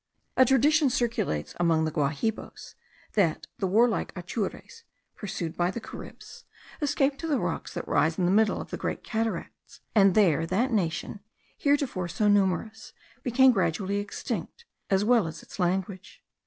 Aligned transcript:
A 0.35 0.45
tradition 0.45 0.89
circulates 0.89 1.53
among 1.59 1.85
the 1.85 1.91
Guahibos, 1.91 2.73
that 3.13 3.45
the 3.59 3.67
warlike 3.67 4.11
Atures, 4.15 4.81
pursued 5.15 5.55
by 5.55 5.69
the 5.69 5.79
Caribs, 5.79 6.43
escaped 6.81 7.19
to 7.19 7.27
the 7.27 7.37
rocks 7.37 7.75
that 7.75 7.87
rise 7.87 8.17
in 8.17 8.25
the 8.25 8.31
middle 8.31 8.59
of 8.59 8.71
the 8.71 8.77
Great 8.77 9.03
Cataracts; 9.03 9.81
and 9.93 10.15
there 10.15 10.47
that 10.47 10.71
nation, 10.71 11.19
heretofore 11.55 12.07
so 12.07 12.27
numerous, 12.27 12.93
became 13.21 13.51
gradually 13.51 13.97
extinct, 13.97 14.65
as 14.89 15.05
well 15.05 15.27
as 15.27 15.43
its 15.43 15.59
language. 15.59 16.23